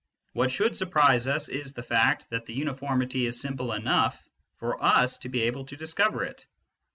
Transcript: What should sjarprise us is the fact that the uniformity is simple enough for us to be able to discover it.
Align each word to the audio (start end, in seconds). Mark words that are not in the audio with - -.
What 0.33 0.49
should 0.49 0.71
sjarprise 0.71 1.27
us 1.27 1.47
is 1.47 1.73
the 1.73 1.83
fact 1.83 2.31
that 2.31 2.47
the 2.47 2.55
uniformity 2.55 3.27
is 3.27 3.39
simple 3.39 3.71
enough 3.71 4.19
for 4.57 4.83
us 4.83 5.19
to 5.19 5.29
be 5.29 5.43
able 5.43 5.65
to 5.67 5.77
discover 5.77 6.23
it. 6.23 6.43